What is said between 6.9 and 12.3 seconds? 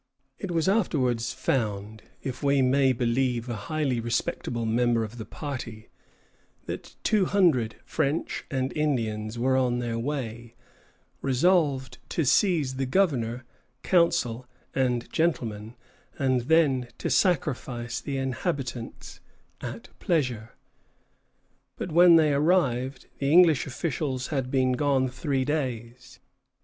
two hundred French and Indians were on their way, "resolved to